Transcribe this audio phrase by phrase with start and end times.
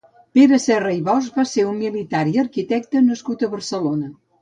[0.37, 4.15] Pere Serra i Bosch va ser un militar i arquitecte nascut a Barcelona.